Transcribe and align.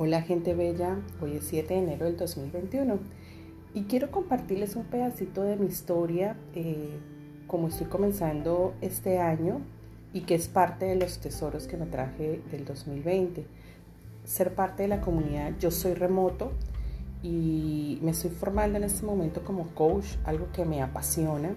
Hola 0.00 0.22
gente 0.22 0.54
bella, 0.54 0.96
hoy 1.20 1.38
es 1.38 1.44
7 1.48 1.74
de 1.74 1.80
enero 1.80 2.04
del 2.04 2.16
2021 2.16 3.00
y 3.74 3.82
quiero 3.86 4.12
compartirles 4.12 4.76
un 4.76 4.84
pedacito 4.84 5.42
de 5.42 5.56
mi 5.56 5.66
historia 5.66 6.36
eh, 6.54 7.00
como 7.48 7.66
estoy 7.66 7.88
comenzando 7.88 8.74
este 8.80 9.18
año 9.18 9.60
y 10.12 10.20
que 10.20 10.36
es 10.36 10.46
parte 10.46 10.86
de 10.86 10.94
los 10.94 11.18
tesoros 11.18 11.66
que 11.66 11.76
me 11.76 11.86
traje 11.86 12.40
del 12.52 12.64
2020. 12.64 13.44
Ser 14.22 14.54
parte 14.54 14.84
de 14.84 14.88
la 14.88 15.00
comunidad 15.00 15.54
Yo 15.58 15.72
Soy 15.72 15.94
Remoto 15.94 16.52
y 17.24 17.98
me 18.00 18.12
estoy 18.12 18.30
formando 18.30 18.78
en 18.78 18.84
este 18.84 19.04
momento 19.04 19.42
como 19.42 19.66
coach, 19.74 20.06
algo 20.22 20.46
que 20.52 20.64
me 20.64 20.80
apasiona. 20.80 21.56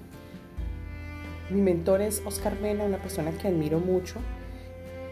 Mi 1.51 1.61
mentor 1.61 2.01
es 2.01 2.23
Oscar 2.25 2.59
Mena, 2.59 2.85
una 2.85 2.97
persona 2.97 3.33
que 3.33 3.49
admiro 3.49 3.79
mucho 3.79 4.15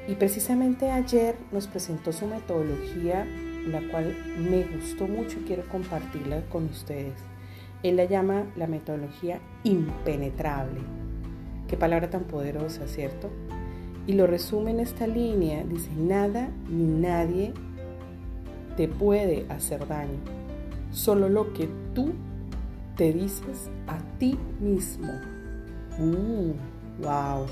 y 0.09 0.15
precisamente 0.15 0.89
ayer 0.89 1.35
nos 1.51 1.67
presentó 1.67 2.11
su 2.11 2.25
metodología, 2.25 3.27
la 3.67 3.79
cual 3.91 4.17
me 4.39 4.63
gustó 4.63 5.07
mucho 5.07 5.37
y 5.39 5.43
quiero 5.43 5.67
compartirla 5.69 6.41
con 6.49 6.65
ustedes. 6.65 7.13
Él 7.83 7.97
la 7.97 8.05
llama 8.05 8.45
la 8.55 8.65
metodología 8.65 9.39
impenetrable. 9.63 10.79
Qué 11.67 11.77
palabra 11.77 12.09
tan 12.09 12.23
poderosa, 12.23 12.87
¿cierto? 12.87 13.29
Y 14.07 14.13
lo 14.13 14.25
resume 14.25 14.71
en 14.71 14.79
esta 14.79 15.05
línea. 15.05 15.63
Dice, 15.63 15.91
nada 15.95 16.49
ni 16.67 16.85
nadie 16.85 17.53
te 18.77 18.87
puede 18.87 19.45
hacer 19.49 19.87
daño. 19.87 20.17
Solo 20.91 21.29
lo 21.29 21.53
que 21.53 21.69
tú 21.93 22.13
te 22.97 23.13
dices 23.13 23.69
a 23.85 23.99
ti 24.17 24.39
mismo. 24.59 25.13
Uh, 25.99 26.55
wow. 27.03 27.45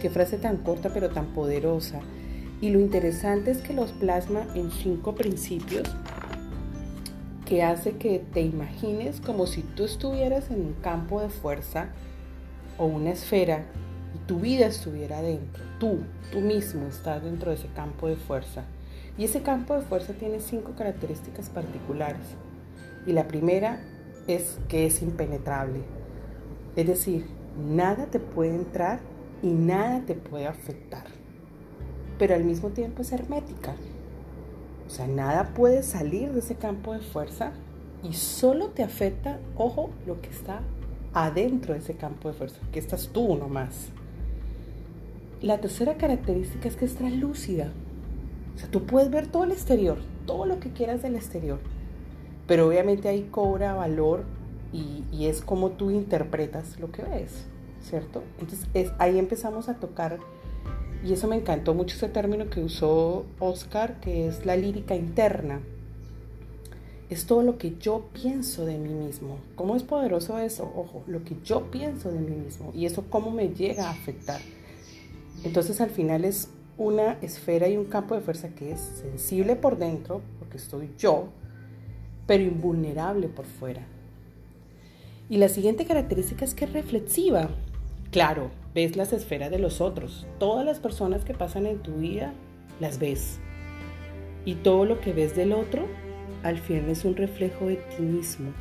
Qué 0.00 0.10
frase 0.10 0.38
tan 0.38 0.58
corta 0.58 0.90
pero 0.92 1.10
tan 1.10 1.26
poderosa. 1.26 2.00
Y 2.60 2.70
lo 2.70 2.80
interesante 2.80 3.50
es 3.50 3.58
que 3.58 3.74
los 3.74 3.92
plasma 3.92 4.46
en 4.54 4.70
cinco 4.70 5.14
principios 5.14 5.88
que 7.44 7.62
hace 7.62 7.92
que 7.92 8.24
te 8.32 8.40
imagines 8.40 9.20
como 9.20 9.46
si 9.46 9.62
tú 9.62 9.84
estuvieras 9.84 10.50
en 10.50 10.60
un 10.60 10.72
campo 10.74 11.20
de 11.20 11.28
fuerza 11.28 11.88
o 12.76 12.86
una 12.86 13.10
esfera 13.10 13.64
y 14.14 14.18
tu 14.26 14.40
vida 14.40 14.66
estuviera 14.66 15.22
dentro. 15.22 15.62
Tú, 15.78 16.00
tú 16.32 16.40
mismo 16.40 16.86
estás 16.86 17.22
dentro 17.22 17.50
de 17.50 17.56
ese 17.56 17.68
campo 17.68 18.08
de 18.08 18.16
fuerza. 18.16 18.64
Y 19.18 19.24
ese 19.24 19.42
campo 19.42 19.74
de 19.74 19.82
fuerza 19.82 20.12
tiene 20.14 20.40
cinco 20.40 20.72
características 20.76 21.48
particulares. 21.48 22.26
Y 23.06 23.12
la 23.12 23.28
primera 23.28 23.80
es 24.26 24.58
que 24.68 24.86
es 24.86 25.00
impenetrable. 25.00 25.80
Es 26.74 26.86
decir, 26.86 27.26
nada 27.56 28.06
te 28.06 28.18
puede 28.18 28.54
entrar 28.54 29.00
y 29.42 29.48
nada 29.48 30.02
te 30.06 30.14
puede 30.14 30.46
afectar. 30.46 31.04
Pero 32.18 32.34
al 32.34 32.44
mismo 32.44 32.70
tiempo 32.70 33.02
es 33.02 33.12
hermética. 33.12 33.74
O 34.86 34.90
sea, 34.90 35.06
nada 35.06 35.52
puede 35.54 35.82
salir 35.82 36.32
de 36.32 36.38
ese 36.38 36.54
campo 36.54 36.92
de 36.92 37.00
fuerza 37.00 37.52
y 38.02 38.14
solo 38.14 38.68
te 38.68 38.82
afecta, 38.82 39.40
ojo, 39.56 39.90
lo 40.06 40.20
que 40.20 40.30
está 40.30 40.60
adentro 41.12 41.74
de 41.74 41.80
ese 41.80 41.94
campo 41.94 42.28
de 42.28 42.34
fuerza, 42.34 42.60
que 42.72 42.78
estás 42.78 43.08
tú 43.08 43.36
nomás. 43.36 43.88
La 45.42 45.60
tercera 45.60 45.96
característica 45.96 46.68
es 46.68 46.76
que 46.76 46.84
es 46.84 46.94
translúcida. 46.94 47.72
O 48.54 48.58
sea, 48.58 48.70
tú 48.70 48.86
puedes 48.86 49.10
ver 49.10 49.26
todo 49.26 49.44
el 49.44 49.52
exterior, 49.52 49.98
todo 50.24 50.46
lo 50.46 50.60
que 50.60 50.70
quieras 50.70 51.02
del 51.02 51.16
exterior, 51.16 51.58
pero 52.46 52.68
obviamente 52.68 53.08
ahí 53.08 53.28
cobra 53.30 53.74
valor 53.74 54.24
y, 54.72 55.04
y 55.12 55.26
es 55.26 55.42
como 55.42 55.70
tú 55.70 55.90
interpretas 55.90 56.78
lo 56.78 56.90
que 56.90 57.02
ves. 57.02 57.46
¿Cierto? 57.82 58.22
Entonces 58.38 58.66
es, 58.74 58.92
ahí 58.98 59.18
empezamos 59.18 59.68
a 59.68 59.74
tocar, 59.74 60.18
y 61.04 61.12
eso 61.12 61.28
me 61.28 61.36
encantó 61.36 61.74
mucho 61.74 61.96
ese 61.96 62.08
término 62.08 62.50
que 62.50 62.60
usó 62.60 63.26
Oscar, 63.38 64.00
que 64.00 64.26
es 64.26 64.44
la 64.44 64.56
lírica 64.56 64.96
interna. 64.96 65.60
Es 67.08 67.26
todo 67.26 67.42
lo 67.42 67.58
que 67.58 67.76
yo 67.78 68.08
pienso 68.12 68.66
de 68.66 68.78
mí 68.78 68.92
mismo. 68.92 69.38
¿Cómo 69.54 69.76
es 69.76 69.84
poderoso 69.84 70.38
eso? 70.38 70.64
Ojo, 70.74 71.04
lo 71.06 71.22
que 71.22 71.36
yo 71.44 71.70
pienso 71.70 72.10
de 72.10 72.18
mí 72.18 72.34
mismo 72.34 72.72
y 72.74 72.86
eso 72.86 73.04
cómo 73.08 73.30
me 73.30 73.50
llega 73.50 73.86
a 73.86 73.92
afectar. 73.92 74.40
Entonces 75.44 75.80
al 75.80 75.90
final 75.90 76.24
es 76.24 76.48
una 76.76 77.18
esfera 77.22 77.68
y 77.68 77.76
un 77.76 77.84
campo 77.84 78.16
de 78.16 78.20
fuerza 78.20 78.48
que 78.48 78.72
es 78.72 78.80
sensible 78.80 79.54
por 79.54 79.78
dentro, 79.78 80.22
porque 80.40 80.56
estoy 80.56 80.90
yo, 80.98 81.28
pero 82.26 82.42
invulnerable 82.42 83.28
por 83.28 83.44
fuera. 83.44 83.86
Y 85.28 85.38
la 85.38 85.48
siguiente 85.48 85.86
característica 85.86 86.44
es 86.44 86.54
que 86.54 86.64
es 86.64 86.72
reflexiva. 86.72 87.50
Claro, 88.10 88.50
ves 88.74 88.96
las 88.96 89.12
esferas 89.12 89.50
de 89.50 89.58
los 89.58 89.80
otros. 89.80 90.26
Todas 90.38 90.64
las 90.64 90.78
personas 90.78 91.24
que 91.24 91.34
pasan 91.34 91.66
en 91.66 91.78
tu 91.78 91.96
vida 91.96 92.32
las 92.80 92.98
ves. 92.98 93.40
Y 94.44 94.54
todo 94.54 94.84
lo 94.84 95.00
que 95.00 95.12
ves 95.12 95.34
del 95.34 95.52
otro, 95.52 95.86
al 96.42 96.58
fin 96.58 96.88
es 96.88 97.04
un 97.04 97.16
reflejo 97.16 97.66
de 97.66 97.76
ti 97.76 98.02
mismo. 98.02 98.52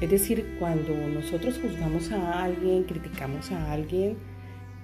Es 0.00 0.10
decir, 0.10 0.56
cuando 0.58 0.94
nosotros 1.08 1.58
juzgamos 1.60 2.10
a 2.12 2.44
alguien, 2.44 2.84
criticamos 2.84 3.50
a 3.50 3.72
alguien, 3.72 4.16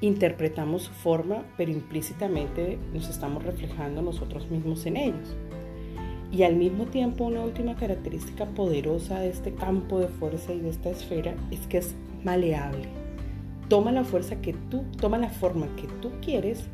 interpretamos 0.01 0.83
su 0.83 0.93
forma, 0.93 1.45
pero 1.57 1.71
implícitamente 1.71 2.79
nos 2.93 3.09
estamos 3.09 3.45
reflejando 3.45 4.03
nosotros 4.03 4.51
mismos 4.51 4.85
en 4.87 4.97
ellos. 4.97 5.37
Y 6.33 6.43
al 6.43 6.57
mismo 6.57 6.87
tiempo, 6.87 7.25
una 7.25 7.43
última 7.43 7.77
característica 7.77 8.45
poderosa 8.45 9.21
de 9.21 9.31
este 9.31 9.55
campo 9.55 10.01
de 10.01 10.09
fuerza 10.09 10.53
y 10.53 10.61
de 10.61 10.71
esta 10.71 10.91
esfera 10.91 11.35
es 11.53 11.61
que 11.69 11.79
es 11.79 11.95
maleable. 12.25 12.89
Toma 13.69 13.93
la 13.93 14.05
fuerza 14.05 14.37
que 14.37 14.53
tú, 14.71 14.85
toma 15.01 15.19
la 15.19 15.31
forma 15.31 15.67
que 15.77 15.87
tú 16.01 16.11
quieres 16.21 16.65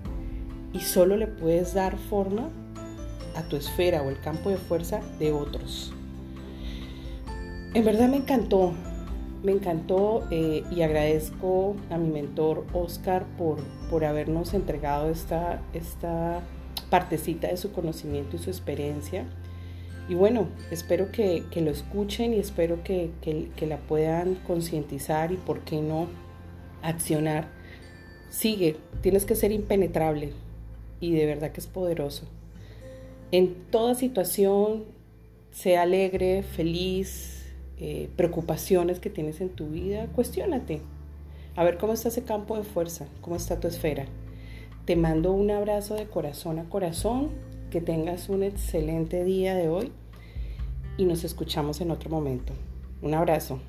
y 0.73 0.81
solo 0.81 1.17
le 1.17 1.27
puedes 1.27 1.75
dar 1.75 1.97
forma 1.99 2.49
a 3.37 3.43
tu 3.43 3.57
esfera 3.57 4.03
o 4.03 4.11
el 4.11 4.21
campo 4.21 4.51
de 4.51 4.57
fuerza 4.57 5.01
de 5.19 5.33
otros. 5.33 5.93
En 7.75 7.85
verdad 7.85 8.09
me 8.09 8.17
encantó, 8.17 8.73
me 9.45 9.53
encantó 9.53 10.27
eh, 10.31 10.65
y 10.71 10.83
agradezco 10.83 11.77
a 11.91 11.99
mi 11.99 12.11
mentor 12.11 12.67
Oscar 12.73 13.25
por, 13.39 13.59
por 13.89 14.05
habernos 14.05 14.55
entregado 14.55 15.09
esta, 15.09 15.63
esta 15.73 16.41
partecita 16.91 17.47
de 17.47 17.57
su 17.57 17.73
conocimiento 17.73 18.37
y 18.37 18.39
su 18.41 18.51
experiencia. 18.51 19.25
Y 20.11 20.17
bueno, 20.17 20.49
espero 20.73 21.13
que, 21.13 21.45
lo 21.55 21.71
escuchen 21.71 22.35
y 22.35 22.41
espero 22.41 22.83
que, 22.83 23.13
que 23.23 23.67
la 23.69 23.77
puedan 23.77 24.35
concientizar 24.45 25.31
y 25.31 25.37
por 25.37 25.61
qué 25.61 25.81
no 25.81 26.09
accionar. 26.83 27.47
Sigue, 28.29 28.77
tienes 29.03 29.25
que 29.25 29.37
ser 29.37 29.53
impenetrable 29.53 30.33
y 30.99 31.13
de 31.13 31.27
verdad 31.27 31.53
que 31.53 31.61
es 31.61 31.69
poderoso. 31.69 32.25
En 33.31 33.55
toda 33.71 33.95
situación, 33.95 34.83
sea 35.53 35.83
alegre, 35.83 36.43
feliz, 36.43 37.47
eh, 37.79 38.09
preocupaciones 38.17 38.99
que 38.99 39.11
tienes 39.11 39.41
en 39.41 39.51
tu 39.51 39.69
vida, 39.69 40.09
cuestiónate. 40.09 40.81
A 41.55 41.63
ver 41.63 41.79
cómo 41.79 41.93
está 41.93 42.09
ese 42.09 42.25
campo 42.25 42.57
de 42.57 42.65
fuerza, 42.65 43.07
cómo 43.21 43.37
está 43.37 43.61
tu 43.61 43.69
esfera. 43.69 44.07
Te 44.87 44.97
mando 44.97 45.31
un 45.31 45.53
abrazo 45.53 45.95
de 45.95 46.07
corazón 46.07 46.59
a 46.59 46.69
corazón 46.69 47.31
que 47.71 47.81
tengas 47.81 48.29
un 48.29 48.43
excelente 48.43 49.23
día 49.23 49.55
de 49.55 49.69
hoy 49.69 49.93
y 50.97 51.05
nos 51.05 51.25
escuchamos 51.25 51.81
en 51.81 51.91
otro 51.91 52.11
momento. 52.11 52.53
Un 53.03 53.15
abrazo. 53.15 53.61